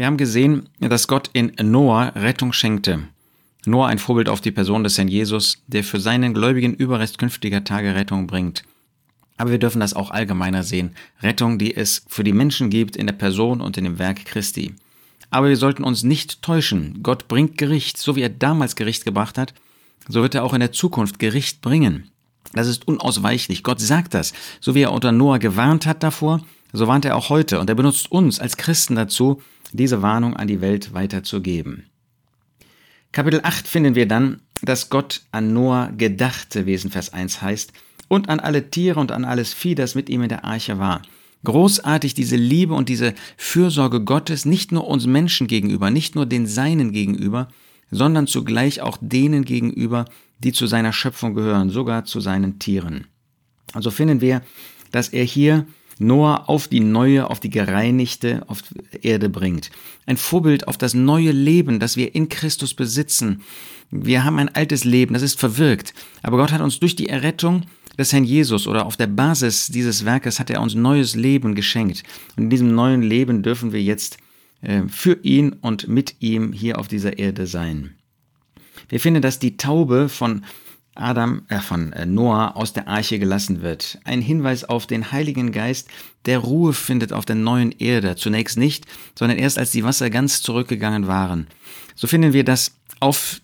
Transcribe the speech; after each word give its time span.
Wir 0.00 0.06
haben 0.06 0.16
gesehen, 0.16 0.70
dass 0.78 1.08
Gott 1.08 1.28
in 1.34 1.52
Noah 1.60 2.12
Rettung 2.16 2.54
schenkte. 2.54 3.00
Noah 3.66 3.88
ein 3.88 3.98
Vorbild 3.98 4.30
auf 4.30 4.40
die 4.40 4.50
Person 4.50 4.82
des 4.82 4.96
Herrn 4.96 5.08
Jesus, 5.08 5.62
der 5.66 5.84
für 5.84 6.00
seinen 6.00 6.32
Gläubigen 6.32 6.72
Überrest 6.72 7.18
künftiger 7.18 7.64
Tage 7.64 7.94
Rettung 7.94 8.26
bringt. 8.26 8.62
Aber 9.36 9.50
wir 9.50 9.58
dürfen 9.58 9.80
das 9.80 9.92
auch 9.92 10.10
allgemeiner 10.10 10.62
sehen. 10.62 10.92
Rettung, 11.22 11.58
die 11.58 11.76
es 11.76 12.02
für 12.08 12.24
die 12.24 12.32
Menschen 12.32 12.70
gibt 12.70 12.96
in 12.96 13.08
der 13.08 13.12
Person 13.12 13.60
und 13.60 13.76
in 13.76 13.84
dem 13.84 13.98
Werk 13.98 14.24
Christi. 14.24 14.74
Aber 15.28 15.50
wir 15.50 15.58
sollten 15.58 15.84
uns 15.84 16.02
nicht 16.02 16.40
täuschen. 16.40 17.02
Gott 17.02 17.28
bringt 17.28 17.58
Gericht, 17.58 17.98
so 17.98 18.16
wie 18.16 18.22
er 18.22 18.30
damals 18.30 18.76
Gericht 18.76 19.04
gebracht 19.04 19.36
hat, 19.36 19.52
so 20.08 20.22
wird 20.22 20.34
er 20.34 20.44
auch 20.44 20.54
in 20.54 20.60
der 20.60 20.72
Zukunft 20.72 21.18
Gericht 21.18 21.60
bringen. 21.60 22.08
Das 22.54 22.68
ist 22.68 22.88
unausweichlich. 22.88 23.62
Gott 23.62 23.80
sagt 23.80 24.14
das. 24.14 24.32
So 24.60 24.74
wie 24.74 24.80
er 24.80 24.92
unter 24.92 25.12
Noah 25.12 25.38
gewarnt 25.38 25.84
hat 25.84 26.02
davor, 26.02 26.40
so 26.72 26.86
warnt 26.86 27.04
er 27.04 27.16
auch 27.16 27.28
heute. 27.28 27.60
Und 27.60 27.68
er 27.68 27.76
benutzt 27.76 28.10
uns 28.10 28.40
als 28.40 28.56
Christen 28.56 28.94
dazu, 28.94 29.42
diese 29.72 30.02
Warnung 30.02 30.36
an 30.36 30.48
die 30.48 30.60
Welt 30.60 30.92
weiterzugeben. 30.92 31.86
Kapitel 33.12 33.40
8 33.42 33.66
finden 33.66 33.94
wir 33.94 34.06
dann, 34.06 34.40
dass 34.62 34.90
Gott 34.90 35.22
an 35.32 35.52
Noah 35.52 35.90
gedachte, 35.96 36.66
wie 36.66 36.74
es 36.74 36.84
in 36.84 36.90
Vers 36.90 37.12
1 37.12 37.42
heißt, 37.42 37.72
und 38.08 38.28
an 38.28 38.40
alle 38.40 38.70
Tiere 38.70 39.00
und 39.00 39.12
an 39.12 39.24
alles 39.24 39.52
Vieh, 39.52 39.74
das 39.74 39.94
mit 39.94 40.08
ihm 40.08 40.22
in 40.22 40.28
der 40.28 40.44
Arche 40.44 40.78
war. 40.78 41.02
Großartig 41.44 42.14
diese 42.14 42.36
Liebe 42.36 42.74
und 42.74 42.88
diese 42.88 43.14
Fürsorge 43.36 44.04
Gottes, 44.04 44.44
nicht 44.44 44.72
nur 44.72 44.86
uns 44.86 45.06
Menschen 45.06 45.46
gegenüber, 45.46 45.90
nicht 45.90 46.14
nur 46.14 46.26
den 46.26 46.46
Seinen 46.46 46.92
gegenüber, 46.92 47.48
sondern 47.90 48.26
zugleich 48.26 48.80
auch 48.80 48.98
denen 49.00 49.44
gegenüber, 49.44 50.04
die 50.38 50.52
zu 50.52 50.66
seiner 50.66 50.92
Schöpfung 50.92 51.34
gehören, 51.34 51.70
sogar 51.70 52.04
zu 52.04 52.20
seinen 52.20 52.58
Tieren. 52.58 53.06
Also 53.72 53.90
finden 53.90 54.20
wir, 54.20 54.42
dass 54.90 55.08
er 55.08 55.24
hier 55.24 55.66
Noah 56.00 56.48
auf 56.48 56.66
die 56.66 56.80
neue, 56.80 57.28
auf 57.28 57.40
die 57.40 57.50
gereinigte 57.50 58.42
auf 58.48 58.62
Erde 59.02 59.28
bringt. 59.28 59.70
Ein 60.06 60.16
Vorbild 60.16 60.66
auf 60.66 60.78
das 60.78 60.94
neue 60.94 61.30
Leben, 61.30 61.78
das 61.78 61.96
wir 61.96 62.14
in 62.14 62.28
Christus 62.28 62.74
besitzen. 62.74 63.42
Wir 63.90 64.24
haben 64.24 64.38
ein 64.38 64.54
altes 64.54 64.84
Leben, 64.84 65.14
das 65.14 65.22
ist 65.22 65.38
verwirkt. 65.38 65.94
Aber 66.22 66.38
Gott 66.38 66.52
hat 66.52 66.62
uns 66.62 66.80
durch 66.80 66.96
die 66.96 67.08
Errettung 67.08 67.64
des 67.98 68.12
Herrn 68.12 68.24
Jesus 68.24 68.66
oder 68.66 68.86
auf 68.86 68.96
der 68.96 69.08
Basis 69.08 69.66
dieses 69.66 70.04
Werkes 70.04 70.40
hat 70.40 70.48
er 70.48 70.62
uns 70.62 70.74
neues 70.74 71.14
Leben 71.14 71.54
geschenkt. 71.54 72.02
Und 72.36 72.44
in 72.44 72.50
diesem 72.50 72.74
neuen 72.74 73.02
Leben 73.02 73.42
dürfen 73.42 73.72
wir 73.72 73.82
jetzt 73.82 74.16
äh, 74.62 74.82
für 74.88 75.18
ihn 75.22 75.52
und 75.60 75.86
mit 75.86 76.16
ihm 76.20 76.52
hier 76.52 76.78
auf 76.78 76.88
dieser 76.88 77.18
Erde 77.18 77.46
sein. 77.46 77.94
Wir 78.88 79.00
finden, 79.00 79.22
dass 79.22 79.38
die 79.38 79.56
Taube 79.56 80.08
von 80.08 80.44
Adam, 81.00 81.42
äh, 81.48 81.60
von 81.60 81.92
äh, 81.92 82.06
Noah 82.06 82.56
aus 82.56 82.72
der 82.72 82.88
Arche 82.88 83.18
gelassen 83.18 83.62
wird. 83.62 83.98
Ein 84.04 84.20
Hinweis 84.20 84.64
auf 84.64 84.86
den 84.86 85.12
Heiligen 85.12 85.52
Geist, 85.52 85.88
der 86.26 86.38
Ruhe 86.38 86.72
findet 86.72 87.12
auf 87.12 87.24
der 87.24 87.36
neuen 87.36 87.72
Erde. 87.72 88.16
Zunächst 88.16 88.58
nicht, 88.58 88.86
sondern 89.18 89.38
erst 89.38 89.58
als 89.58 89.70
die 89.70 89.84
Wasser 89.84 90.10
ganz 90.10 90.42
zurückgegangen 90.42 91.06
waren. 91.06 91.46
So 91.94 92.06
finden 92.06 92.32
wir, 92.32 92.44
dass 92.44 92.76
auf 93.00 93.40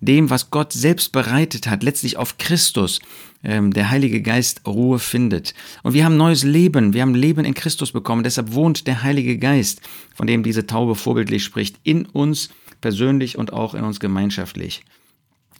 dem, 0.00 0.30
was 0.30 0.50
Gott 0.50 0.72
selbst 0.72 1.12
bereitet 1.12 1.68
hat, 1.68 1.82
letztlich 1.82 2.16
auf 2.16 2.36
Christus, 2.38 3.00
ähm, 3.44 3.72
der 3.72 3.90
Heilige 3.90 4.20
Geist 4.20 4.66
Ruhe 4.66 4.98
findet. 4.98 5.54
Und 5.82 5.94
wir 5.94 6.04
haben 6.04 6.16
neues 6.16 6.44
Leben, 6.44 6.92
wir 6.92 7.02
haben 7.02 7.14
Leben 7.14 7.44
in 7.44 7.54
Christus 7.54 7.92
bekommen, 7.92 8.24
deshalb 8.24 8.52
wohnt 8.52 8.86
der 8.86 9.02
Heilige 9.02 9.38
Geist, 9.38 9.80
von 10.14 10.26
dem 10.26 10.42
diese 10.42 10.66
Taube 10.66 10.94
vorbildlich 10.94 11.44
spricht, 11.44 11.76
in 11.84 12.06
uns 12.06 12.50
persönlich 12.80 13.38
und 13.38 13.52
auch 13.52 13.74
in 13.74 13.84
uns 13.84 14.00
gemeinschaftlich. 14.00 14.84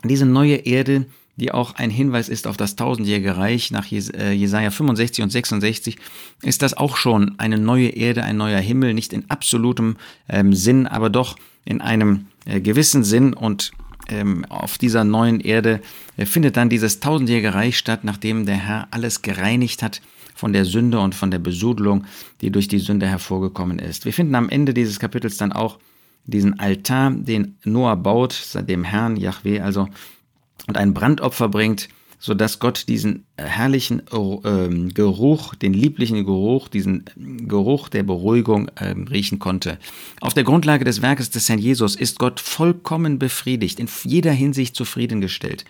Diese 0.04 0.26
neue 0.26 0.56
Erde, 0.56 1.06
die 1.36 1.52
auch 1.52 1.74
ein 1.76 1.90
Hinweis 1.90 2.28
ist 2.28 2.46
auf 2.46 2.56
das 2.56 2.76
tausendjährige 2.76 3.36
Reich 3.36 3.70
nach 3.70 3.90
äh, 3.90 4.32
Jesaja 4.32 4.70
65 4.70 5.22
und 5.22 5.30
66, 5.30 5.96
ist 6.42 6.62
das 6.62 6.74
auch 6.74 6.96
schon 6.96 7.38
eine 7.38 7.58
neue 7.58 7.88
Erde, 7.88 8.24
ein 8.24 8.36
neuer 8.36 8.60
Himmel, 8.60 8.94
nicht 8.94 9.12
in 9.12 9.30
absolutem 9.30 9.96
ähm, 10.28 10.52
Sinn, 10.54 10.86
aber 10.86 11.10
doch 11.10 11.36
in 11.64 11.80
einem 11.80 12.26
äh, 12.44 12.60
gewissen 12.60 13.04
Sinn 13.04 13.32
und 13.32 13.72
ähm, 14.08 14.44
auf 14.46 14.78
dieser 14.78 15.04
neuen 15.04 15.40
Erde 15.40 15.80
äh, 16.16 16.26
findet 16.26 16.56
dann 16.56 16.68
dieses 16.68 17.00
tausendjährige 17.00 17.54
Reich 17.54 17.78
statt, 17.78 18.04
nachdem 18.04 18.46
der 18.46 18.56
Herr 18.56 18.88
alles 18.90 19.22
gereinigt 19.22 19.82
hat 19.82 20.02
von 20.34 20.52
der 20.52 20.64
Sünde 20.64 20.98
und 20.98 21.14
von 21.14 21.30
der 21.30 21.38
Besudelung, 21.38 22.04
die 22.40 22.50
durch 22.50 22.68
die 22.68 22.78
Sünde 22.78 23.06
hervorgekommen 23.06 23.78
ist. 23.78 24.04
Wir 24.04 24.12
finden 24.12 24.34
am 24.34 24.48
Ende 24.48 24.74
dieses 24.74 24.98
Kapitels 24.98 25.36
dann 25.36 25.52
auch 25.52 25.78
diesen 26.24 26.58
Altar, 26.58 27.10
den 27.10 27.56
Noah 27.64 27.96
baut, 27.96 28.54
dem 28.68 28.84
Herrn 28.84 29.16
Yahweh 29.16 29.60
also, 29.60 29.88
und 30.66 30.76
ein 30.76 30.94
Brandopfer 30.94 31.48
bringt, 31.48 31.88
so 32.22 32.34
dass 32.34 32.60
Gott 32.60 32.84
diesen 32.86 33.24
herrlichen 33.36 34.00
äh, 34.12 34.92
Geruch, 34.92 35.56
den 35.56 35.74
lieblichen 35.74 36.24
Geruch, 36.24 36.68
diesen 36.68 37.04
Geruch 37.48 37.88
der 37.88 38.04
Beruhigung 38.04 38.68
äh, 38.76 38.94
riechen 39.10 39.40
konnte. 39.40 39.76
Auf 40.20 40.32
der 40.32 40.44
Grundlage 40.44 40.84
des 40.84 41.02
Werkes 41.02 41.30
des 41.30 41.48
Herrn 41.48 41.58
Jesus 41.58 41.96
ist 41.96 42.20
Gott 42.20 42.38
vollkommen 42.38 43.18
befriedigt, 43.18 43.80
in 43.80 43.88
jeder 44.04 44.30
Hinsicht 44.30 44.76
zufriedengestellt. 44.76 45.64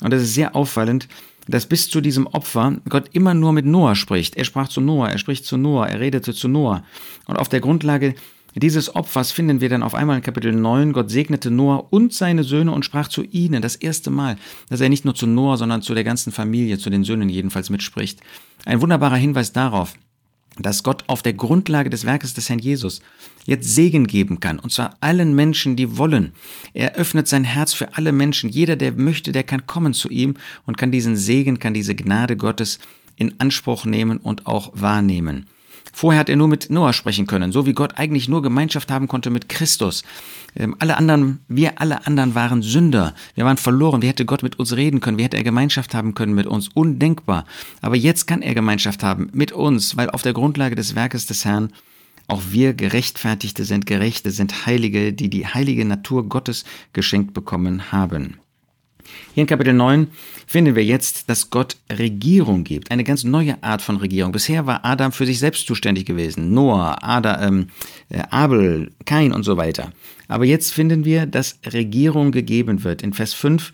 Und 0.00 0.14
es 0.14 0.22
ist 0.22 0.32
sehr 0.32 0.56
auffallend, 0.56 1.08
dass 1.46 1.66
bis 1.66 1.90
zu 1.90 2.00
diesem 2.00 2.26
Opfer 2.26 2.78
Gott 2.88 3.10
immer 3.12 3.34
nur 3.34 3.52
mit 3.52 3.66
Noah 3.66 3.94
spricht. 3.94 4.36
Er 4.36 4.44
sprach 4.44 4.68
zu 4.68 4.80
Noah, 4.80 5.10
er 5.10 5.18
spricht 5.18 5.44
zu 5.44 5.58
Noah, 5.58 5.88
er 5.88 6.00
redete 6.00 6.32
zu 6.32 6.48
Noah. 6.48 6.84
Und 7.26 7.38
auf 7.38 7.50
der 7.50 7.60
Grundlage 7.60 8.14
dieses 8.60 8.94
Opfers 8.94 9.30
finden 9.30 9.60
wir 9.60 9.68
dann 9.68 9.82
auf 9.82 9.94
einmal 9.94 10.16
in 10.16 10.22
Kapitel 10.22 10.52
9. 10.52 10.92
Gott 10.92 11.10
segnete 11.10 11.50
Noah 11.50 11.92
und 11.92 12.12
seine 12.14 12.44
Söhne 12.44 12.72
und 12.72 12.84
sprach 12.84 13.08
zu 13.08 13.22
ihnen 13.22 13.62
das 13.62 13.76
erste 13.76 14.10
Mal, 14.10 14.36
dass 14.68 14.80
er 14.80 14.88
nicht 14.88 15.04
nur 15.04 15.14
zu 15.14 15.26
Noah, 15.26 15.56
sondern 15.56 15.82
zu 15.82 15.94
der 15.94 16.04
ganzen 16.04 16.32
Familie, 16.32 16.78
zu 16.78 16.90
den 16.90 17.04
Söhnen 17.04 17.28
jedenfalls 17.28 17.70
mitspricht. 17.70 18.20
Ein 18.64 18.80
wunderbarer 18.80 19.16
Hinweis 19.16 19.52
darauf, 19.52 19.94
dass 20.58 20.82
Gott 20.82 21.04
auf 21.06 21.22
der 21.22 21.34
Grundlage 21.34 21.90
des 21.90 22.04
Werkes 22.04 22.34
des 22.34 22.48
Herrn 22.48 22.58
Jesus 22.58 23.00
jetzt 23.46 23.74
Segen 23.74 24.06
geben 24.06 24.40
kann, 24.40 24.58
und 24.58 24.72
zwar 24.72 24.96
allen 25.00 25.34
Menschen, 25.34 25.76
die 25.76 25.96
wollen. 25.96 26.32
Er 26.74 26.94
öffnet 26.94 27.28
sein 27.28 27.44
Herz 27.44 27.74
für 27.74 27.96
alle 27.96 28.12
Menschen. 28.12 28.50
Jeder, 28.50 28.76
der 28.76 28.92
möchte, 28.92 29.32
der 29.32 29.44
kann 29.44 29.66
kommen 29.66 29.94
zu 29.94 30.08
ihm 30.08 30.34
und 30.66 30.78
kann 30.78 30.90
diesen 30.90 31.16
Segen, 31.16 31.58
kann 31.58 31.74
diese 31.74 31.94
Gnade 31.94 32.36
Gottes 32.36 32.78
in 33.16 33.38
Anspruch 33.38 33.84
nehmen 33.84 34.18
und 34.18 34.46
auch 34.46 34.70
wahrnehmen. 34.74 35.46
Vorher 35.92 36.20
hat 36.20 36.28
er 36.28 36.36
nur 36.36 36.48
mit 36.48 36.70
Noah 36.70 36.92
sprechen 36.92 37.26
können, 37.26 37.52
so 37.52 37.66
wie 37.66 37.72
Gott 37.72 37.94
eigentlich 37.96 38.28
nur 38.28 38.42
Gemeinschaft 38.42 38.90
haben 38.90 39.08
konnte 39.08 39.30
mit 39.30 39.48
Christus. 39.48 40.02
Ähm, 40.56 40.76
alle 40.78 40.96
anderen, 40.96 41.40
wir 41.48 41.80
alle 41.80 42.06
anderen 42.06 42.34
waren 42.34 42.62
Sünder. 42.62 43.14
Wir 43.34 43.44
waren 43.44 43.56
verloren. 43.56 44.02
Wie 44.02 44.08
hätte 44.08 44.24
Gott 44.24 44.42
mit 44.42 44.58
uns 44.58 44.76
reden 44.76 45.00
können? 45.00 45.18
Wie 45.18 45.24
hätte 45.24 45.36
er 45.36 45.44
Gemeinschaft 45.44 45.94
haben 45.94 46.14
können 46.14 46.34
mit 46.34 46.46
uns? 46.46 46.68
Undenkbar. 46.68 47.44
Aber 47.80 47.96
jetzt 47.96 48.26
kann 48.26 48.42
er 48.42 48.54
Gemeinschaft 48.54 49.02
haben 49.02 49.30
mit 49.32 49.52
uns, 49.52 49.96
weil 49.96 50.10
auf 50.10 50.22
der 50.22 50.32
Grundlage 50.32 50.74
des 50.74 50.94
Werkes 50.94 51.26
des 51.26 51.44
Herrn 51.44 51.72
auch 52.28 52.42
wir 52.50 52.74
Gerechtfertigte 52.74 53.64
sind, 53.64 53.86
Gerechte 53.86 54.30
sind 54.30 54.66
Heilige, 54.66 55.14
die 55.14 55.30
die 55.30 55.46
heilige 55.46 55.86
Natur 55.86 56.28
Gottes 56.28 56.64
geschenkt 56.92 57.32
bekommen 57.32 57.90
haben. 57.90 58.38
Hier 59.34 59.42
in 59.42 59.46
Kapitel 59.46 59.74
9 59.74 60.08
finden 60.46 60.74
wir 60.74 60.84
jetzt, 60.84 61.28
dass 61.28 61.50
Gott 61.50 61.76
Regierung 61.90 62.64
gibt, 62.64 62.90
eine 62.90 63.04
ganz 63.04 63.24
neue 63.24 63.62
Art 63.62 63.82
von 63.82 63.96
Regierung. 63.96 64.32
Bisher 64.32 64.66
war 64.66 64.84
Adam 64.84 65.12
für 65.12 65.26
sich 65.26 65.38
selbst 65.38 65.66
zuständig 65.66 66.06
gewesen, 66.06 66.52
Noah, 66.52 66.98
Ada, 67.02 67.46
ähm, 67.46 67.68
äh, 68.08 68.22
Abel, 68.30 68.90
Kain 69.04 69.32
und 69.32 69.44
so 69.44 69.56
weiter. 69.56 69.92
Aber 70.28 70.44
jetzt 70.44 70.72
finden 70.72 71.04
wir, 71.04 71.26
dass 71.26 71.58
Regierung 71.72 72.32
gegeben 72.32 72.84
wird. 72.84 73.02
In 73.02 73.12
Vers 73.12 73.34
5 73.34 73.72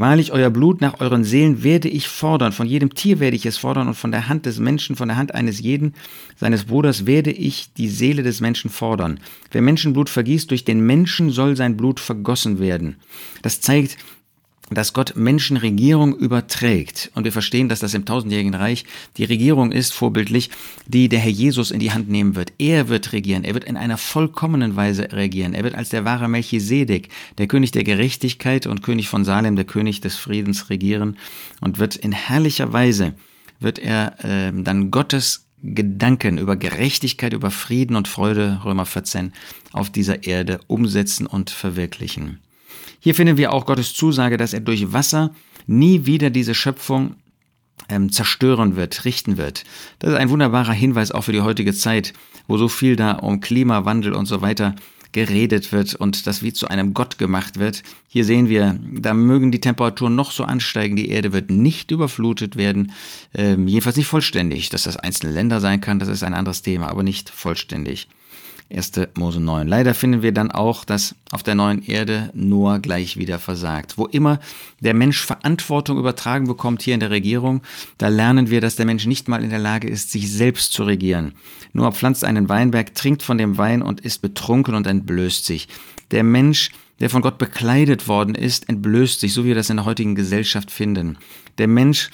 Wahrlich, 0.00 0.30
euer 0.30 0.50
Blut 0.50 0.80
nach 0.80 1.00
euren 1.00 1.24
Seelen 1.24 1.64
werde 1.64 1.88
ich 1.88 2.06
fordern, 2.06 2.52
von 2.52 2.68
jedem 2.68 2.94
Tier 2.94 3.18
werde 3.18 3.34
ich 3.34 3.46
es 3.46 3.58
fordern 3.58 3.88
und 3.88 3.94
von 3.94 4.12
der 4.12 4.28
Hand 4.28 4.46
des 4.46 4.60
Menschen, 4.60 4.94
von 4.94 5.08
der 5.08 5.16
Hand 5.16 5.34
eines 5.34 5.58
jeden 5.58 5.94
seines 6.36 6.66
Bruders 6.66 7.04
werde 7.04 7.32
ich 7.32 7.72
die 7.76 7.88
Seele 7.88 8.22
des 8.22 8.40
Menschen 8.40 8.70
fordern. 8.70 9.18
Wer 9.50 9.60
Menschenblut 9.60 10.08
vergießt, 10.08 10.52
durch 10.52 10.64
den 10.64 10.86
Menschen 10.86 11.30
soll 11.30 11.56
sein 11.56 11.76
Blut 11.76 11.98
vergossen 11.98 12.60
werden. 12.60 12.94
Das 13.42 13.60
zeigt, 13.60 13.96
dass 14.70 14.92
Gott 14.92 15.16
Menschen 15.16 15.56
Regierung 15.56 16.16
überträgt. 16.16 17.10
Und 17.14 17.24
wir 17.24 17.32
verstehen, 17.32 17.68
dass 17.68 17.80
das 17.80 17.94
im 17.94 18.04
tausendjährigen 18.04 18.54
Reich 18.54 18.84
die 19.16 19.24
Regierung 19.24 19.72
ist, 19.72 19.92
vorbildlich, 19.92 20.50
die 20.86 21.08
der 21.08 21.20
Herr 21.20 21.30
Jesus 21.30 21.70
in 21.70 21.80
die 21.80 21.92
Hand 21.92 22.08
nehmen 22.08 22.36
wird. 22.36 22.52
Er 22.58 22.88
wird 22.88 23.12
regieren. 23.12 23.44
Er 23.44 23.54
wird 23.54 23.64
in 23.64 23.76
einer 23.76 23.98
vollkommenen 23.98 24.76
Weise 24.76 25.12
regieren. 25.12 25.54
Er 25.54 25.64
wird 25.64 25.74
als 25.74 25.88
der 25.88 26.04
wahre 26.04 26.28
Melchisedek, 26.28 27.08
der 27.38 27.46
König 27.46 27.72
der 27.72 27.84
Gerechtigkeit 27.84 28.66
und 28.66 28.82
König 28.82 29.08
von 29.08 29.24
Salem, 29.24 29.56
der 29.56 29.64
König 29.64 30.00
des 30.00 30.16
Friedens 30.16 30.70
regieren 30.70 31.16
und 31.60 31.78
wird 31.78 31.96
in 31.96 32.12
herrlicher 32.12 32.72
Weise, 32.72 33.14
wird 33.60 33.78
er 33.78 34.24
äh, 34.24 34.52
dann 34.54 34.90
Gottes 34.90 35.46
Gedanken 35.62 36.38
über 36.38 36.56
Gerechtigkeit, 36.56 37.32
über 37.32 37.50
Frieden 37.50 37.96
und 37.96 38.06
Freude, 38.06 38.60
Römer 38.64 38.86
14, 38.86 39.32
auf 39.72 39.90
dieser 39.90 40.24
Erde 40.24 40.60
umsetzen 40.68 41.26
und 41.26 41.50
verwirklichen. 41.50 42.38
Hier 43.00 43.14
finden 43.14 43.36
wir 43.36 43.52
auch 43.52 43.66
Gottes 43.66 43.94
Zusage, 43.94 44.36
dass 44.36 44.52
er 44.52 44.60
durch 44.60 44.92
Wasser 44.92 45.34
nie 45.66 46.06
wieder 46.06 46.30
diese 46.30 46.54
Schöpfung 46.54 47.14
ähm, 47.88 48.10
zerstören 48.10 48.76
wird, 48.76 49.04
richten 49.04 49.36
wird. 49.36 49.64
Das 49.98 50.10
ist 50.10 50.16
ein 50.16 50.30
wunderbarer 50.30 50.72
Hinweis 50.72 51.12
auch 51.12 51.22
für 51.22 51.32
die 51.32 51.42
heutige 51.42 51.74
Zeit, 51.74 52.12
wo 52.46 52.56
so 52.56 52.68
viel 52.68 52.96
da 52.96 53.12
um 53.12 53.40
Klimawandel 53.40 54.12
und 54.14 54.26
so 54.26 54.40
weiter 54.40 54.74
geredet 55.12 55.72
wird 55.72 55.94
und 55.94 56.26
das 56.26 56.42
wie 56.42 56.52
zu 56.52 56.68
einem 56.68 56.92
Gott 56.92 57.18
gemacht 57.18 57.58
wird. 57.58 57.82
Hier 58.08 58.24
sehen 58.24 58.48
wir, 58.48 58.78
da 58.92 59.14
mögen 59.14 59.50
die 59.50 59.60
Temperaturen 59.60 60.14
noch 60.14 60.32
so 60.32 60.44
ansteigen, 60.44 60.96
die 60.96 61.08
Erde 61.08 61.32
wird 61.32 61.50
nicht 61.50 61.90
überflutet 61.90 62.56
werden, 62.56 62.92
ähm, 63.34 63.68
jedenfalls 63.68 63.96
nicht 63.96 64.06
vollständig. 64.06 64.68
Dass 64.68 64.82
das 64.82 64.96
einzelne 64.96 65.32
Länder 65.32 65.60
sein 65.60 65.80
kann, 65.80 65.98
das 65.98 66.08
ist 66.08 66.22
ein 66.22 66.34
anderes 66.34 66.62
Thema, 66.62 66.88
aber 66.88 67.02
nicht 67.02 67.30
vollständig. 67.30 68.08
1. 68.70 68.92
Mose 69.14 69.40
9. 69.40 69.66
Leider 69.66 69.94
finden 69.94 70.22
wir 70.22 70.32
dann 70.32 70.50
auch, 70.50 70.84
dass 70.84 71.14
auf 71.30 71.42
der 71.42 71.54
neuen 71.54 71.82
Erde 71.82 72.30
Noah 72.34 72.78
gleich 72.78 73.16
wieder 73.16 73.38
versagt. 73.38 73.96
Wo 73.96 74.06
immer 74.06 74.40
der 74.80 74.92
Mensch 74.92 75.24
Verantwortung 75.24 75.98
übertragen 75.98 76.46
bekommt 76.46 76.82
hier 76.82 76.94
in 76.94 77.00
der 77.00 77.10
Regierung, 77.10 77.62
da 77.96 78.08
lernen 78.08 78.50
wir, 78.50 78.60
dass 78.60 78.76
der 78.76 78.84
Mensch 78.84 79.06
nicht 79.06 79.26
mal 79.26 79.42
in 79.42 79.50
der 79.50 79.58
Lage 79.58 79.88
ist, 79.88 80.10
sich 80.10 80.30
selbst 80.30 80.72
zu 80.72 80.84
regieren. 80.84 81.32
Noah 81.72 81.92
pflanzt 81.92 82.24
einen 82.24 82.48
Weinberg, 82.50 82.94
trinkt 82.94 83.22
von 83.22 83.38
dem 83.38 83.56
Wein 83.56 83.80
und 83.80 84.00
ist 84.00 84.20
betrunken 84.20 84.74
und 84.74 84.86
entblößt 84.86 85.46
sich. 85.46 85.68
Der 86.10 86.22
Mensch, 86.22 86.70
der 87.00 87.08
von 87.08 87.22
Gott 87.22 87.38
bekleidet 87.38 88.06
worden 88.06 88.34
ist, 88.34 88.68
entblößt 88.68 89.20
sich, 89.20 89.32
so 89.32 89.44
wie 89.44 89.48
wir 89.48 89.54
das 89.54 89.70
in 89.70 89.76
der 89.76 89.86
heutigen 89.86 90.14
Gesellschaft 90.14 90.70
finden. 90.70 91.16
Der 91.56 91.68
Mensch, 91.68 92.10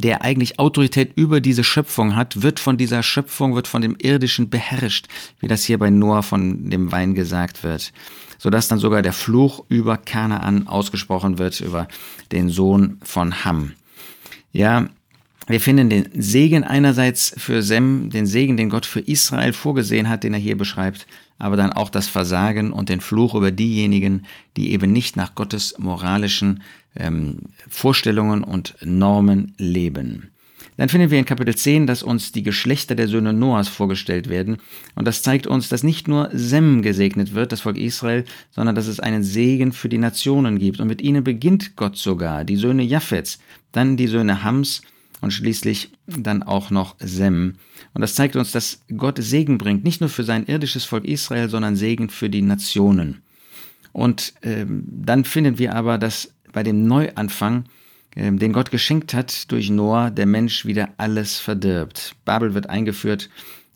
der 0.00 0.22
eigentlich 0.22 0.58
Autorität 0.58 1.12
über 1.16 1.40
diese 1.40 1.64
Schöpfung 1.64 2.16
hat, 2.16 2.42
wird 2.42 2.60
von 2.60 2.76
dieser 2.76 3.02
Schöpfung, 3.02 3.54
wird 3.54 3.68
von 3.68 3.82
dem 3.82 3.96
Irdischen 3.98 4.50
beherrscht, 4.50 5.06
wie 5.40 5.48
das 5.48 5.64
hier 5.64 5.78
bei 5.78 5.90
Noah 5.90 6.22
von 6.22 6.70
dem 6.70 6.92
Wein 6.92 7.14
gesagt 7.14 7.62
wird, 7.62 7.92
sodass 8.38 8.68
dann 8.68 8.78
sogar 8.78 9.02
der 9.02 9.12
Fluch 9.12 9.64
über 9.68 9.96
Kanaan 9.96 10.66
ausgesprochen 10.66 11.38
wird, 11.38 11.60
über 11.60 11.88
den 12.32 12.48
Sohn 12.48 12.98
von 13.02 13.44
Ham. 13.44 13.72
Ja, 14.52 14.88
wir 15.48 15.60
finden 15.60 15.90
den 15.90 16.08
Segen 16.14 16.64
einerseits 16.64 17.34
für 17.36 17.62
Sem, 17.62 18.10
den 18.10 18.26
Segen, 18.26 18.56
den 18.56 18.70
Gott 18.70 18.84
für 18.84 19.00
Israel 19.00 19.52
vorgesehen 19.52 20.08
hat, 20.08 20.24
den 20.24 20.34
er 20.34 20.40
hier 20.40 20.56
beschreibt, 20.56 21.06
aber 21.38 21.56
dann 21.56 21.72
auch 21.72 21.90
das 21.90 22.08
Versagen 22.08 22.72
und 22.72 22.88
den 22.88 23.00
Fluch 23.00 23.34
über 23.34 23.50
diejenigen, 23.50 24.26
die 24.56 24.72
eben 24.72 24.92
nicht 24.92 25.16
nach 25.16 25.34
Gottes 25.34 25.78
moralischen 25.78 26.62
ähm, 26.96 27.40
Vorstellungen 27.68 28.42
und 28.42 28.74
Normen 28.82 29.54
leben. 29.58 30.30
Dann 30.76 30.90
finden 30.90 31.10
wir 31.10 31.18
in 31.18 31.24
Kapitel 31.24 31.54
10, 31.54 31.86
dass 31.86 32.02
uns 32.02 32.32
die 32.32 32.42
Geschlechter 32.42 32.94
der 32.94 33.08
Söhne 33.08 33.32
Noahs 33.32 33.68
vorgestellt 33.68 34.28
werden. 34.28 34.58
Und 34.94 35.06
das 35.06 35.22
zeigt 35.22 35.46
uns, 35.46 35.70
dass 35.70 35.82
nicht 35.82 36.06
nur 36.06 36.28
Sem 36.34 36.82
gesegnet 36.82 37.34
wird, 37.34 37.52
das 37.52 37.62
Volk 37.62 37.78
Israel, 37.78 38.24
sondern 38.50 38.74
dass 38.74 38.86
es 38.86 39.00
einen 39.00 39.22
Segen 39.22 39.72
für 39.72 39.88
die 39.88 39.98
Nationen 39.98 40.58
gibt. 40.58 40.80
Und 40.80 40.88
mit 40.88 41.00
ihnen 41.00 41.24
beginnt 41.24 41.76
Gott 41.76 41.96
sogar, 41.96 42.44
die 42.44 42.56
Söhne 42.56 42.82
Japhets, 42.82 43.38
dann 43.72 43.96
die 43.96 44.06
Söhne 44.06 44.44
Hams 44.44 44.82
und 45.20 45.32
schließlich 45.32 45.90
dann 46.06 46.42
auch 46.42 46.70
noch 46.70 46.96
Sem. 46.98 47.54
Und 47.94 48.00
das 48.00 48.14
zeigt 48.14 48.36
uns, 48.36 48.52
dass 48.52 48.80
Gott 48.96 49.18
Segen 49.18 49.58
bringt, 49.58 49.84
nicht 49.84 50.00
nur 50.00 50.10
für 50.10 50.24
sein 50.24 50.46
irdisches 50.46 50.84
Volk 50.84 51.04
Israel, 51.04 51.48
sondern 51.48 51.76
Segen 51.76 52.10
für 52.10 52.30
die 52.30 52.42
Nationen. 52.42 53.22
Und 53.92 54.34
ähm, 54.42 54.84
dann 54.86 55.24
finden 55.24 55.58
wir 55.58 55.74
aber, 55.74 55.96
dass 55.98 56.32
bei 56.52 56.62
dem 56.62 56.86
Neuanfang, 56.86 57.64
ähm, 58.14 58.38
den 58.38 58.52
Gott 58.52 58.70
geschenkt 58.70 59.14
hat 59.14 59.50
durch 59.50 59.70
Noah, 59.70 60.10
der 60.10 60.26
Mensch 60.26 60.66
wieder 60.66 60.90
alles 60.98 61.38
verdirbt. 61.38 62.14
Babel 62.24 62.54
wird 62.54 62.68
eingeführt. 62.68 63.30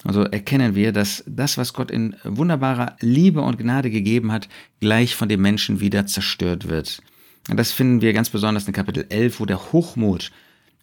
Also 0.04 0.22
erkennen 0.22 0.74
wir, 0.74 0.92
dass 0.92 1.22
das, 1.26 1.58
was 1.58 1.74
Gott 1.74 1.90
in 1.90 2.16
wunderbarer 2.24 2.96
Liebe 3.00 3.42
und 3.42 3.58
Gnade 3.58 3.90
gegeben 3.90 4.32
hat, 4.32 4.48
gleich 4.80 5.14
von 5.14 5.28
dem 5.28 5.42
Menschen 5.42 5.80
wieder 5.80 6.06
zerstört 6.06 6.68
wird. 6.68 7.02
Und 7.48 7.58
das 7.58 7.72
finden 7.72 8.00
wir 8.00 8.12
ganz 8.12 8.30
besonders 8.30 8.66
in 8.66 8.72
Kapitel 8.72 9.06
11, 9.08 9.40
wo 9.40 9.46
der 9.46 9.72
Hochmut 9.72 10.30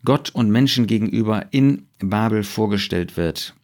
Gott 0.06 0.30
und 0.30 0.50
Menschen 0.50 0.88
gegenüber 0.88 1.48
in 1.52 1.88
Babel 2.00 2.44
vorgestellt 2.44 3.18
wird. 3.18 3.57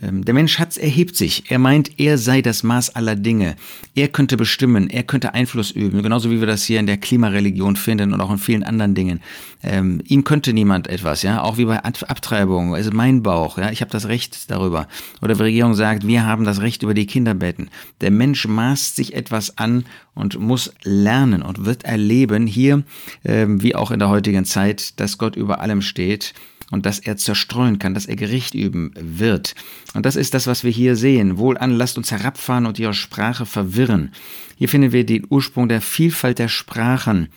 Ähm, 0.00 0.24
der 0.24 0.34
Mensch 0.34 0.58
Hat's 0.58 0.76
erhebt 0.76 1.16
sich. 1.16 1.50
Er 1.50 1.58
meint, 1.58 1.98
er 1.98 2.16
sei 2.16 2.42
das 2.42 2.62
Maß 2.62 2.94
aller 2.94 3.16
Dinge. 3.16 3.56
Er 3.94 4.08
könnte 4.08 4.36
bestimmen, 4.36 4.88
er 4.88 5.02
könnte 5.02 5.34
Einfluss 5.34 5.70
üben, 5.70 6.02
genauso 6.02 6.30
wie 6.30 6.40
wir 6.40 6.46
das 6.46 6.64
hier 6.64 6.80
in 6.80 6.86
der 6.86 6.96
Klimareligion 6.96 7.76
finden 7.76 8.12
und 8.12 8.20
auch 8.20 8.30
in 8.30 8.38
vielen 8.38 8.62
anderen 8.62 8.94
Dingen. 8.94 9.20
Ähm, 9.62 10.00
ihm 10.06 10.24
könnte 10.24 10.52
niemand 10.52 10.86
etwas, 10.86 11.22
ja, 11.22 11.42
auch 11.42 11.58
wie 11.58 11.66
bei 11.66 11.82
Abtreibung, 11.82 12.74
also 12.74 12.90
mein 12.92 13.22
Bauch, 13.22 13.58
ja, 13.58 13.70
ich 13.70 13.82
habe 13.82 13.90
das 13.90 14.08
Recht 14.08 14.50
darüber. 14.50 14.88
Oder 15.20 15.34
die 15.34 15.42
Regierung 15.42 15.74
sagt, 15.74 16.06
wir 16.06 16.24
haben 16.24 16.44
das 16.44 16.60
Recht 16.62 16.82
über 16.82 16.94
die 16.94 17.06
Kinderbetten. 17.06 17.68
Der 18.00 18.10
Mensch 18.10 18.46
maßt 18.46 18.96
sich 18.96 19.14
etwas 19.14 19.58
an 19.58 19.84
und 20.14 20.38
muss 20.38 20.72
lernen 20.82 21.42
und 21.42 21.66
wird 21.66 21.84
erleben, 21.84 22.46
hier 22.46 22.84
ähm, 23.24 23.62
wie 23.62 23.74
auch 23.74 23.90
in 23.90 23.98
der 23.98 24.08
heutigen 24.08 24.44
Zeit, 24.44 24.98
dass 24.98 25.18
Gott 25.18 25.36
über 25.36 25.60
allem 25.60 25.82
steht 25.82 26.32
und 26.70 26.86
dass 26.86 26.98
er 26.98 27.16
zerstreuen 27.16 27.78
kann, 27.78 27.94
dass 27.94 28.06
er 28.06 28.16
Gericht 28.16 28.54
üben 28.54 28.92
wird. 28.96 29.54
Und 29.94 30.06
das 30.06 30.16
ist 30.16 30.34
das, 30.34 30.46
was 30.46 30.64
wir 30.64 30.70
hier 30.70 30.96
sehen. 30.96 31.38
Wohlan, 31.38 31.72
lasst 31.72 31.98
uns 31.98 32.10
herabfahren 32.10 32.66
und 32.66 32.78
ihre 32.78 32.94
Sprache 32.94 33.46
verwirren. 33.46 34.12
Hier 34.56 34.68
finden 34.68 34.92
wir 34.92 35.04
den 35.04 35.26
Ursprung 35.28 35.68
der 35.68 35.80
Vielfalt 35.80 36.38
der 36.38 36.48
Sprachen. 36.48 37.28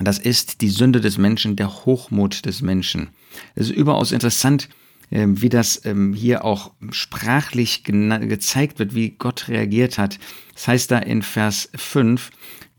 Das 0.00 0.18
ist 0.18 0.60
die 0.60 0.68
Sünde 0.68 1.00
des 1.00 1.18
Menschen, 1.18 1.56
der 1.56 1.84
Hochmut 1.84 2.46
des 2.46 2.62
Menschen. 2.62 3.10
Es 3.54 3.70
ist 3.70 3.76
überaus 3.76 4.12
interessant, 4.12 4.68
ähm, 5.10 5.42
wie 5.42 5.48
das 5.48 5.84
ähm, 5.84 6.12
hier 6.12 6.44
auch 6.44 6.72
sprachlich 6.90 7.82
gezeigt 7.82 8.78
wird, 8.78 8.94
wie 8.94 9.10
Gott 9.10 9.48
reagiert 9.48 9.98
hat. 9.98 10.18
Das 10.54 10.68
heißt 10.68 10.90
da 10.90 10.98
in 10.98 11.22
Vers 11.22 11.70
5, 11.74 12.30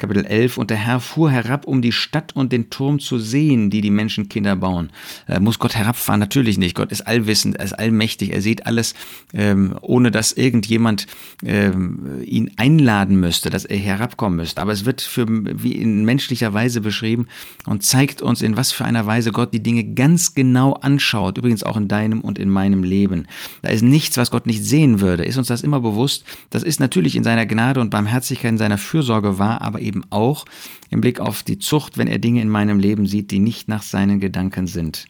Kapitel 0.01 0.25
11, 0.25 0.57
und 0.57 0.71
der 0.71 0.77
Herr 0.77 0.99
fuhr 0.99 1.29
herab, 1.29 1.67
um 1.67 1.83
die 1.83 1.91
Stadt 1.91 2.35
und 2.35 2.51
den 2.51 2.71
Turm 2.71 2.99
zu 2.99 3.19
sehen, 3.19 3.69
die 3.69 3.81
die 3.81 3.91
Menschenkinder 3.91 4.55
bauen. 4.55 4.89
Äh, 5.27 5.39
muss 5.39 5.59
Gott 5.59 5.75
herabfahren? 5.75 6.19
Natürlich 6.19 6.57
nicht. 6.57 6.75
Gott 6.75 6.91
ist 6.91 7.01
allwissend, 7.01 7.57
er 7.57 7.65
ist 7.65 7.73
allmächtig, 7.73 8.33
er 8.33 8.41
sieht 8.41 8.65
alles, 8.65 8.95
ähm, 9.31 9.77
ohne 9.81 10.09
dass 10.09 10.33
irgendjemand 10.33 11.05
ähm, 11.45 12.23
ihn 12.25 12.49
einladen 12.57 13.19
müsste, 13.19 13.51
dass 13.51 13.63
er 13.63 13.77
herabkommen 13.77 14.37
müsste. 14.37 14.59
Aber 14.59 14.71
es 14.71 14.85
wird 14.85 15.01
für, 15.01 15.27
wie 15.29 15.73
in 15.73 16.03
menschlicher 16.03 16.51
Weise 16.51 16.81
beschrieben 16.81 17.27
und 17.67 17.83
zeigt 17.83 18.23
uns, 18.23 18.41
in 18.41 18.57
was 18.57 18.71
für 18.71 18.85
einer 18.85 19.05
Weise 19.05 19.31
Gott 19.31 19.53
die 19.53 19.61
Dinge 19.61 19.83
ganz 19.83 20.33
genau 20.33 20.73
anschaut. 20.73 21.37
Übrigens 21.37 21.61
auch 21.61 21.77
in 21.77 21.87
deinem 21.87 22.21
und 22.21 22.39
in 22.39 22.49
meinem 22.49 22.83
Leben. 22.83 23.27
Da 23.61 23.69
ist 23.69 23.83
nichts, 23.83 24.17
was 24.17 24.31
Gott 24.31 24.47
nicht 24.47 24.65
sehen 24.65 24.99
würde. 24.99 25.25
Ist 25.25 25.37
uns 25.37 25.47
das 25.47 25.61
immer 25.61 25.79
bewusst? 25.79 26.25
Das 26.49 26.63
ist 26.63 26.79
natürlich 26.79 27.15
in 27.15 27.23
seiner 27.23 27.45
Gnade 27.45 27.79
und 27.79 27.91
Barmherzigkeit, 27.91 28.53
in 28.53 28.57
seiner 28.57 28.79
Fürsorge 28.79 29.37
wahr, 29.37 29.61
aber 29.61 29.79
eben 29.79 29.90
eben 29.91 30.05
auch 30.09 30.45
im 30.89 31.01
Blick 31.01 31.19
auf 31.19 31.43
die 31.43 31.59
Zucht, 31.59 31.97
wenn 31.97 32.07
er 32.07 32.19
Dinge 32.19 32.41
in 32.41 32.49
meinem 32.49 32.79
Leben 32.79 33.05
sieht, 33.05 33.31
die 33.31 33.39
nicht 33.39 33.67
nach 33.67 33.83
seinen 33.83 34.19
Gedanken 34.19 34.67
sind. 34.67 35.05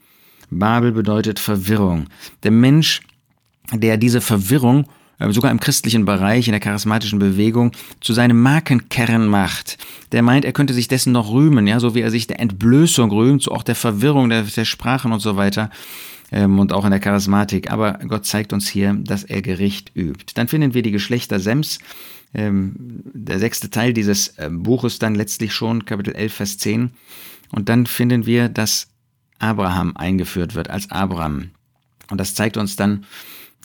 Babel 0.50 0.92
bedeutet 0.92 1.40
Verwirrung. 1.40 2.08
Der 2.44 2.52
Mensch, 2.52 3.02
der 3.72 3.98
diese 3.98 4.22
Verwirrung 4.22 4.88
äh, 5.20 5.32
sogar 5.32 5.52
im 5.52 5.60
christlichen 5.60 6.06
Bereich, 6.06 6.48
in 6.48 6.52
der 6.52 6.60
charismatischen 6.60 7.20
Bewegung, 7.20 7.72
zu 8.02 8.14
seinem 8.14 8.42
Markenkern 8.42 9.28
macht. 9.28 9.78
Der 10.12 10.24
meint, 10.24 10.46
er 10.46 10.52
könnte 10.52 10.74
sich 10.74 10.88
dessen 10.88 11.14
noch 11.14 11.32
rühmen, 11.32 11.68
ja, 11.68 11.80
so 11.80 11.96
wie 11.96 12.02
er 12.02 12.12
sich 12.12 12.28
der 12.28 12.40
Entblößung 12.40 13.12
rühmt, 13.12 13.44
so 13.44 13.52
auch 13.52 13.64
der 13.64 13.76
Verwirrung 13.76 14.30
der, 14.30 14.44
der 14.44 14.66
Sprachen 14.66 15.14
und 15.14 15.20
so 15.20 15.38
weiter 15.38 15.70
ähm, 16.32 16.60
und 16.60 16.74
auch 16.74 16.86
in 16.86 16.92
der 16.92 17.00
Charismatik. 17.00 17.72
Aber 17.72 18.00
Gott 18.08 18.26
zeigt 18.26 18.52
uns 18.52 18.68
hier, 18.68 18.94
dass 18.94 19.24
er 19.24 19.42
Gericht 19.42 19.92
übt. 19.96 20.34
Dann 20.34 20.48
finden 20.48 20.74
wir 20.74 20.82
die 20.82 20.92
Geschlechter 20.92 21.40
Sems, 21.40 21.80
ähm, 22.34 22.74
der 23.14 23.40
sechste 23.40 23.70
Teil 23.70 23.94
dieses 23.94 24.30
äh, 24.38 24.50
Buches 24.52 25.00
dann 25.00 25.16
letztlich 25.16 25.54
schon, 25.54 25.86
Kapitel 25.86 26.16
11, 26.16 26.34
Vers 26.34 26.58
10. 26.58 26.92
Und 27.52 27.70
dann 27.70 27.86
finden 27.86 28.26
wir, 28.26 28.50
dass 28.50 28.88
Abraham 29.40 29.98
eingeführt 29.98 30.56
wird 30.56 30.70
als 30.70 30.90
Abraham. 30.92 31.52
Und 32.10 32.20
das 32.20 32.36
zeigt 32.36 32.58
uns 32.58 32.76
dann, 32.76 33.06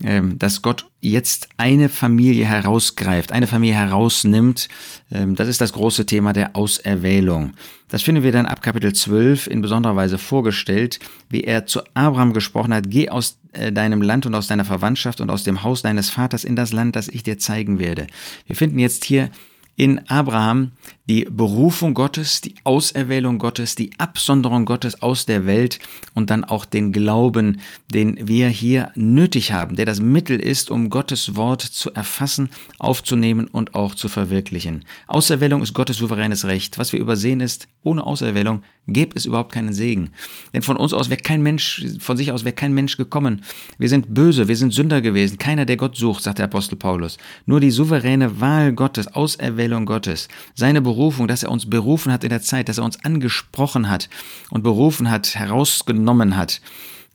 dass 0.01 0.61
Gott 0.61 0.87
jetzt 1.01 1.49
eine 1.57 1.89
Familie 1.89 2.45
herausgreift, 2.45 3.33
eine 3.33 3.47
Familie 3.47 3.77
herausnimmt. 3.77 4.69
Ähm, 5.11 5.37
das 5.37 5.49
ist 5.49 5.61
das 5.61 5.73
große 5.73 6.05
Thema 6.05 6.33
der 6.33 6.55
Auserwählung. 6.55 7.55
Das 7.89 8.03
finden 8.03 8.23
wir 8.23 8.33
dann 8.33 8.47
ab 8.47 8.61
Kapitel 8.61 8.93
12 8.93 9.47
in 9.47 9.63
besonderer 9.63 9.97
Weise 9.97 10.19
vorgestellt, 10.19 10.99
wie 11.31 11.45
er 11.45 11.67
zu 11.67 11.81
Abraham 11.95 12.33
gesprochen 12.33 12.75
hat, 12.75 12.91
geh 12.91 13.09
aus 13.09 13.39
äh, 13.53 13.73
deinem 13.73 14.03
Land 14.03 14.27
und 14.27 14.35
aus 14.35 14.49
deiner 14.49 14.65
Verwandtschaft 14.65 15.21
und 15.21 15.31
aus 15.31 15.45
dem 15.45 15.63
Haus 15.63 15.83
deines 15.83 16.11
Vaters 16.11 16.45
in 16.45 16.57
das 16.57 16.73
Land, 16.73 16.97
das 16.97 17.09
ich 17.09 17.23
dir 17.23 17.39
zeigen 17.39 17.79
werde. 17.79 18.07
Wir 18.47 18.57
finden 18.57 18.79
jetzt 18.79 19.05
hier 19.05 19.31
in 19.77 20.09
Abraham 20.09 20.73
die 21.09 21.25
Berufung 21.31 21.95
Gottes, 21.95 22.41
die 22.41 22.55
Auserwählung 22.65 23.39
Gottes, 23.39 23.77
die 23.77 23.91
Absonderung 23.99 24.65
Gottes 24.65 25.03
aus 25.03 25.25
der 25.25 25.47
Welt 25.47 25.79
und 26.15 26.31
dann 26.31 26.43
auch 26.43 26.65
den 26.65 26.93
Glauben, 26.93 27.61
den 27.93 28.27
wir 28.27 28.49
hier 28.49 28.91
nötig 28.97 29.53
haben, 29.53 29.77
der 29.77 29.87
das 29.87 30.01
Mittel 30.01 30.41
ist, 30.41 30.71
um 30.71 30.91
Gottes 30.91 31.37
Wort 31.37 31.63
zu 31.63 31.93
erfassen, 31.93 32.51
aufzunehmen 32.79 33.47
und 33.47 33.75
auch 33.75 33.95
zu 33.95 34.09
verwirklichen. 34.09 34.85
Auserwählung 35.07 35.63
ist 35.63 35.75
Gottes 35.75 35.99
souveränes 35.99 36.45
Recht. 36.45 36.79
Was 36.79 36.93
wir 36.93 36.99
übersehen 36.99 37.41
ist, 37.41 37.69
ohne 37.83 38.05
Auserwählung 38.05 38.63
gäbe 38.89 39.17
es 39.17 39.27
überhaupt 39.27 39.53
keinen 39.53 39.73
Segen. 39.73 40.11
Denn 40.53 40.63
von 40.63 40.77
uns 40.77 40.93
aus 40.93 41.09
wäre 41.11 41.21
kein 41.21 41.43
Mensch, 41.43 41.85
von 42.01 42.17
sich 42.17 42.33
aus 42.33 42.45
wäre 42.45 42.55
kein 42.55 42.73
Mensch 42.73 42.97
gekommen. 42.97 43.43
Wir 43.79 43.89
sind 43.89 44.13
böse, 44.13 44.49
wir 44.49 44.57
sind 44.57 44.73
Sünder 44.73 45.01
gewesen. 45.01 45.39
Keiner, 45.39 45.65
der 45.65 45.77
Gott 45.77 45.97
sucht, 45.97 46.23
sagt 46.23 46.39
der 46.39 46.47
Apostel 46.47 46.77
Paulus. 46.77 47.17
Nur 47.47 47.61
die 47.61 47.71
souveräne 47.71 48.41
Wahl 48.41 48.73
Gottes, 48.73 49.09
Auserwählung 49.09 49.87
Gottes, 49.87 50.29
seine 50.55 50.81
Berufung, 50.81 50.96
dass 51.27 51.43
er 51.43 51.51
uns 51.51 51.69
berufen 51.69 52.13
hat 52.13 52.25
in 52.25 52.31
der 52.31 52.43
Zeit, 52.43 52.69
dass 52.69 52.79
er 52.79 52.85
uns 52.85 53.05
angesprochen 53.05 53.89
hat 53.89 54.09
und 54.51 54.63
berufen 54.63 55.11
hat, 55.11 55.35
herausgenommen 55.35 56.37
hat, 56.37 56.61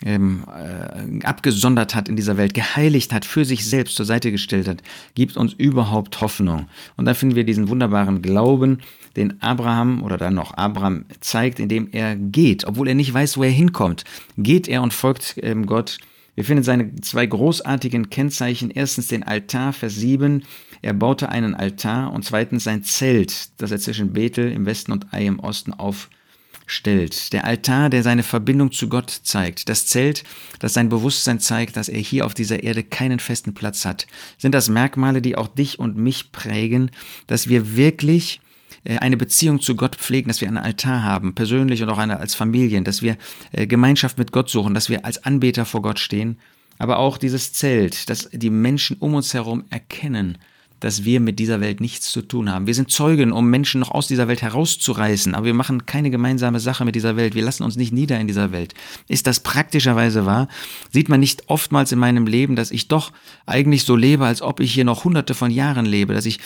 ähm, 0.04 0.44
äh, 0.48 1.26
abgesondert 1.26 1.94
hat 1.94 2.10
in 2.10 2.16
dieser 2.16 2.38
Welt, 2.38 2.54
geheiligt 2.54 3.14
hat, 3.14 3.26
für 3.26 3.46
sich 3.46 3.68
selbst 3.68 3.96
zur 3.96 4.06
Seite 4.06 4.32
gestellt 4.32 4.68
hat, 4.68 4.82
gibt 5.16 5.38
uns 5.38 5.54
überhaupt 5.54 6.22
Hoffnung. 6.22 6.68
Und 6.98 7.06
da 7.06 7.14
finden 7.14 7.36
wir 7.36 7.44
diesen 7.44 7.70
wunderbaren 7.70 8.22
Glauben, 8.22 8.80
den 9.16 9.42
Abraham 9.42 10.04
oder 10.04 10.18
dann 10.18 10.34
noch 10.34 10.56
Abraham 10.56 11.06
zeigt, 11.20 11.60
indem 11.60 11.90
er 11.92 12.16
geht, 12.16 12.66
obwohl 12.66 12.88
er 12.88 12.96
nicht 12.96 13.14
weiß, 13.14 13.38
wo 13.38 13.44
er 13.44 13.52
hinkommt. 13.52 14.04
Geht 14.38 14.68
er 14.68 14.82
und 14.82 14.94
folgt 14.94 15.36
ähm, 15.42 15.66
Gott 15.66 15.98
Wir 16.36 16.46
finden 16.46 16.64
seine 16.64 16.96
zwei 17.02 17.26
großartigen 17.26 18.10
Kennzeichen. 18.10 18.72
Erstens 18.72 19.08
den 19.08 19.24
Altar, 19.24 19.74
Vers 19.74 19.96
7. 19.96 20.44
Er 20.82 20.94
baute 20.94 21.30
einen 21.30 21.54
Altar 21.56 22.12
und 22.14 22.24
zweitens 22.24 22.64
sein 22.64 22.84
Zelt, 22.84 23.50
das 23.62 23.72
er 23.72 23.80
zwischen 23.80 24.14
Bethel 24.14 24.52
im 24.52 24.66
Westen 24.66 24.92
und 24.92 25.14
Ai 25.14 25.26
im 25.26 25.40
Osten 25.40 25.74
aufstellt. 25.74 27.34
Der 27.34 27.46
Altar, 27.46 27.90
der 27.90 28.02
seine 28.02 28.24
Verbindung 28.24 28.72
zu 28.72 28.88
Gott 28.88 29.10
zeigt. 29.10 29.70
Das 29.70 29.86
Zelt, 29.88 30.24
das 30.60 30.74
sein 30.74 30.90
Bewusstsein 30.90 31.40
zeigt, 31.40 31.76
dass 31.76 31.90
er 31.90 32.00
hier 32.00 32.26
auf 32.26 32.34
dieser 32.34 32.64
Erde 32.64 32.84
keinen 32.84 33.20
festen 33.20 33.54
Platz 33.54 33.86
hat. 33.86 34.08
Sind 34.38 34.56
das 34.56 34.70
Merkmale, 34.70 35.22
die 35.22 35.36
auch 35.36 35.50
dich 35.50 35.80
und 35.80 35.98
mich 35.98 36.32
prägen, 36.32 36.92
dass 37.28 37.50
wir 37.50 37.76
wirklich 37.76 38.40
eine 38.84 39.18
Beziehung 39.18 39.62
zu 39.62 39.76
Gott 39.76 39.96
pflegen, 39.96 40.28
dass 40.28 40.42
wir 40.42 40.48
einen 40.48 40.58
Altar 40.58 41.04
haben, 41.04 41.36
persönlich 41.36 41.84
und 41.84 41.90
auch 41.90 41.98
eine 41.98 42.20
als 42.20 42.36
Familien, 42.36 42.84
dass 42.84 43.02
wir 43.02 43.18
äh, 43.52 43.68
Gemeinschaft 43.68 44.18
mit 44.18 44.32
Gott 44.32 44.50
suchen, 44.50 44.74
dass 44.74 44.90
wir 44.90 45.06
als 45.06 45.24
Anbeter 45.24 45.66
vor 45.66 45.82
Gott 45.82 46.00
stehen, 46.00 46.38
aber 46.78 46.98
auch 46.98 47.18
dieses 47.18 47.54
Zelt, 47.54 48.10
dass 48.10 48.30
die 48.32 48.50
Menschen 48.50 48.98
um 48.98 49.14
uns 49.14 49.34
herum 49.34 49.66
erkennen, 49.70 50.38
dass 50.80 51.06
wir 51.06 51.20
mit 51.20 51.38
dieser 51.38 51.62
Welt 51.62 51.80
nichts 51.80 52.12
zu 52.12 52.24
tun 52.24 52.52
haben. 52.52 52.66
Wir 52.66 52.74
sind 52.74 52.90
Zeugen, 52.90 53.32
um 53.32 53.48
Menschen 53.50 53.80
noch 53.80 53.92
aus 53.92 54.08
dieser 54.08 54.28
Welt 54.28 54.42
herauszureißen, 54.42 55.36
aber 55.36 55.46
wir 55.46 55.54
machen 55.54 55.86
keine 55.86 56.10
gemeinsame 56.10 56.60
Sache 56.60 56.84
mit 56.84 56.96
dieser 56.96 57.16
Welt. 57.16 57.36
Wir 57.36 57.44
lassen 57.44 57.62
uns 57.64 57.76
nicht 57.76 57.94
nieder 57.94 58.20
in 58.20 58.26
dieser 58.26 58.52
Welt. 58.52 58.74
Ist 59.08 59.28
das 59.28 59.42
praktischerweise 59.42 60.26
wahr? 60.26 60.48
Sieht 60.92 61.08
man 61.08 61.20
nicht 61.20 61.44
oftmals 61.50 61.92
in 61.92 62.00
meinem 62.00 62.26
Leben, 62.26 62.56
dass 62.56 62.72
ich 62.72 62.88
doch 62.88 63.12
eigentlich 63.46 63.84
so 63.84 63.96
lebe, 63.96 64.26
als 64.26 64.42
ob 64.42 64.60
ich 64.60 64.74
hier 64.74 64.86
noch 64.86 65.04
hunderte 65.04 65.36
von 65.36 65.52
Jahren 65.52 65.86
lebe, 65.86 66.16
dass 66.16 66.26
ich 66.26 66.40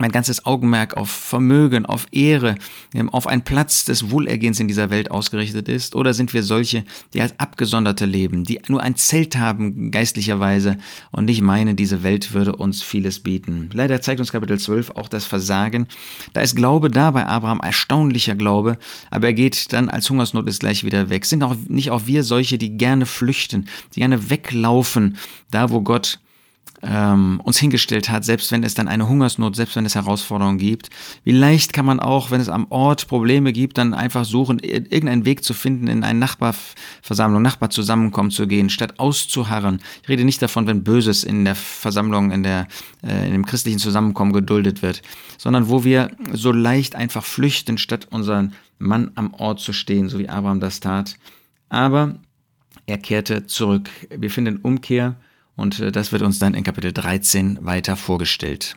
mein 0.00 0.12
ganzes 0.12 0.46
Augenmerk 0.46 0.96
auf 0.96 1.10
Vermögen, 1.10 1.86
auf 1.86 2.06
Ehre, 2.10 2.56
ähm, 2.94 3.10
auf 3.10 3.26
einen 3.26 3.42
Platz 3.42 3.84
des 3.84 4.10
Wohlergehens 4.10 4.58
in 4.58 4.68
dieser 4.68 4.90
Welt 4.90 5.10
ausgerichtet 5.10 5.68
ist? 5.68 5.94
Oder 5.94 6.14
sind 6.14 6.32
wir 6.32 6.42
solche, 6.42 6.84
die 7.12 7.20
als 7.20 7.38
Abgesonderte 7.38 8.06
leben, 8.06 8.44
die 8.44 8.60
nur 8.68 8.82
ein 8.82 8.96
Zelt 8.96 9.36
haben 9.36 9.90
geistlicherweise 9.90 10.78
und 11.10 11.26
nicht 11.26 11.42
meinen, 11.42 11.76
diese 11.76 12.02
Welt 12.02 12.32
würde 12.32 12.56
uns 12.56 12.82
vieles 12.82 13.20
bieten? 13.20 13.70
Leider 13.72 14.00
zeigt 14.00 14.20
uns 14.20 14.32
Kapitel 14.32 14.58
12 14.58 14.90
auch 14.90 15.08
das 15.08 15.24
Versagen. 15.24 15.86
Da 16.32 16.40
ist 16.40 16.56
Glaube 16.56 16.90
da 16.90 17.10
bei 17.10 17.26
Abraham, 17.26 17.60
erstaunlicher 17.60 18.34
Glaube, 18.34 18.78
aber 19.10 19.28
er 19.28 19.34
geht 19.34 19.72
dann 19.72 19.88
als 19.88 20.08
Hungersnot 20.08 20.48
ist 20.48 20.60
gleich 20.60 20.84
wieder 20.84 21.10
weg. 21.10 21.26
Sind 21.26 21.42
auch 21.42 21.56
nicht 21.68 21.90
auch 21.90 22.06
wir 22.06 22.24
solche, 22.24 22.58
die 22.58 22.76
gerne 22.76 23.06
flüchten, 23.06 23.68
die 23.94 24.00
gerne 24.00 24.30
weglaufen, 24.30 25.16
da 25.50 25.70
wo 25.70 25.82
Gott 25.82 26.18
ähm, 26.82 27.40
uns 27.44 27.58
hingestellt 27.58 28.08
hat, 28.08 28.24
selbst 28.24 28.50
wenn 28.52 28.62
es 28.62 28.74
dann 28.74 28.88
eine 28.88 29.08
Hungersnot, 29.08 29.56
selbst 29.56 29.76
wenn 29.76 29.84
es 29.84 29.94
Herausforderungen 29.94 30.58
gibt. 30.58 30.90
Wie 31.24 31.32
leicht 31.32 31.72
kann 31.72 31.84
man 31.84 32.00
auch, 32.00 32.30
wenn 32.30 32.40
es 32.40 32.48
am 32.48 32.66
Ort 32.70 33.08
Probleme 33.08 33.52
gibt, 33.52 33.78
dann 33.78 33.94
einfach 33.94 34.24
suchen, 34.24 34.58
irgendeinen 34.60 35.24
Weg 35.24 35.44
zu 35.44 35.54
finden, 35.54 35.88
in 35.88 36.04
eine 36.04 36.18
Nachbarversammlung, 36.18 37.42
Nachbarzusammenkommen 37.42 38.30
zu 38.30 38.46
gehen, 38.46 38.70
statt 38.70 38.98
auszuharren. 38.98 39.80
Ich 40.02 40.08
rede 40.08 40.24
nicht 40.24 40.40
davon, 40.40 40.66
wenn 40.66 40.84
Böses 40.84 41.24
in 41.24 41.44
der 41.44 41.54
Versammlung, 41.54 42.30
in, 42.30 42.42
der, 42.42 42.66
äh, 43.02 43.26
in 43.26 43.32
dem 43.32 43.46
christlichen 43.46 43.78
Zusammenkommen 43.78 44.32
geduldet 44.32 44.82
wird, 44.82 45.02
sondern 45.38 45.68
wo 45.68 45.84
wir 45.84 46.10
so 46.32 46.52
leicht 46.52 46.94
einfach 46.96 47.24
flüchten, 47.24 47.78
statt 47.78 48.08
unseren 48.10 48.54
Mann 48.78 49.10
am 49.14 49.34
Ort 49.34 49.60
zu 49.60 49.72
stehen, 49.72 50.08
so 50.08 50.18
wie 50.18 50.28
Abraham 50.28 50.60
das 50.60 50.80
tat. 50.80 51.16
Aber 51.68 52.16
er 52.86 52.98
kehrte 52.98 53.46
zurück. 53.46 53.90
Wir 54.10 54.30
finden 54.30 54.56
Umkehr 54.56 55.16
und 55.60 55.78
äh, 55.78 55.92
das 55.92 56.10
wird 56.10 56.22
uns 56.22 56.38
dann 56.38 56.54
in 56.54 56.64
Kapitel 56.64 56.92
13 56.92 57.58
weiter 57.60 57.96
vorgestellt. 57.96 58.76